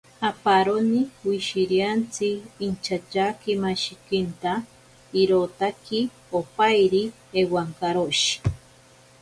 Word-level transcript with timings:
Aparoni 0.29 1.01
wishiriantsi 1.27 2.27
inchatyakimashikinta 2.67 4.53
irotaki 5.21 6.01
opairi 6.41 7.03
ewankaroshi. 7.43 8.35